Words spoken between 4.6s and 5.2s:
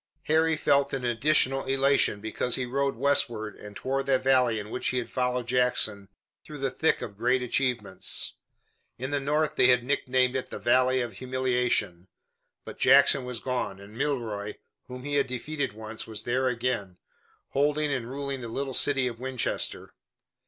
which he had